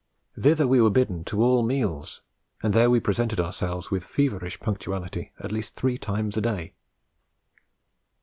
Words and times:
Thither 0.35 0.65
we 0.67 0.81
were 0.81 0.89
bidden 0.89 1.23
to 1.25 1.43
all 1.43 1.61
meals, 1.61 2.23
and 2.63 2.73
there 2.73 2.89
we 2.89 2.99
presented 2.99 3.39
ourselves 3.39 3.91
with 3.91 4.03
feverish 4.03 4.59
punctuality 4.59 5.31
at 5.39 5.51
least 5.51 5.75
three 5.75 5.99
times 5.99 6.35
a 6.35 6.41
day. 6.41 6.73